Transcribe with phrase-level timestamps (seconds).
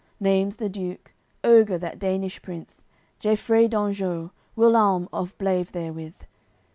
[0.19, 1.13] Naimes the Duke,
[1.43, 2.83] Oger that Danish Prince,
[3.19, 6.23] Geifrei d'Anjou, Willalme of Blaive therewith.